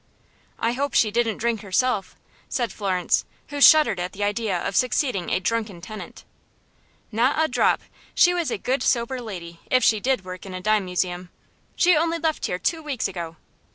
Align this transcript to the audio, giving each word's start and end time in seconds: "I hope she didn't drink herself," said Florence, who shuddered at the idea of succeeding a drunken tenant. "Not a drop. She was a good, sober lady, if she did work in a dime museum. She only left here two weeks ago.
"I 0.57 0.71
hope 0.71 0.95
she 0.95 1.11
didn't 1.11 1.37
drink 1.37 1.61
herself," 1.61 2.15
said 2.49 2.73
Florence, 2.73 3.23
who 3.49 3.61
shuddered 3.61 3.99
at 3.99 4.13
the 4.13 4.23
idea 4.23 4.57
of 4.57 4.75
succeeding 4.75 5.29
a 5.29 5.39
drunken 5.39 5.79
tenant. 5.79 6.25
"Not 7.11 7.37
a 7.45 7.47
drop. 7.47 7.81
She 8.15 8.33
was 8.33 8.49
a 8.49 8.57
good, 8.57 8.81
sober 8.81 9.21
lady, 9.21 9.59
if 9.69 9.83
she 9.83 9.99
did 9.99 10.25
work 10.25 10.43
in 10.47 10.55
a 10.55 10.59
dime 10.59 10.85
museum. 10.85 11.29
She 11.75 11.95
only 11.95 12.17
left 12.17 12.47
here 12.47 12.57
two 12.57 12.81
weeks 12.81 13.07
ago. 13.07 13.35